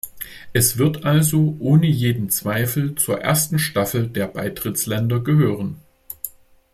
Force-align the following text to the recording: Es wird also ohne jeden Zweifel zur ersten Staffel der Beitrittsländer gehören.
Es 0.51 0.79
wird 0.79 1.03
also 1.05 1.55
ohne 1.59 1.85
jeden 1.85 2.31
Zweifel 2.31 2.95
zur 2.95 3.21
ersten 3.21 3.59
Staffel 3.59 4.07
der 4.07 4.25
Beitrittsländer 4.25 5.19
gehören. 5.19 5.75